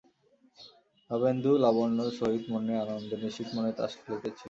[1.09, 4.39] নবেন্দু লাবণ্যর সহিত মনের আনন্দে নিশ্চিতমনে তাস খেলিতেছিল।